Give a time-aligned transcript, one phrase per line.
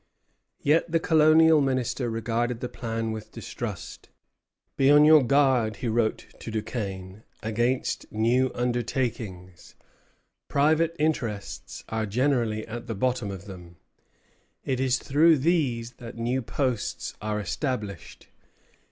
[0.63, 4.09] Yet the Colonial Minister regarded the plan with distrust.
[4.75, 9.75] "Be on your guard," he wrote to Duquesne, "against new undertakings;
[10.47, 13.75] private interests are generally at the bottom of them.
[14.63, 18.27] It is through these that new posts are established.